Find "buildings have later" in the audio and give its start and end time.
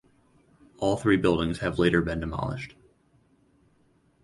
1.15-2.01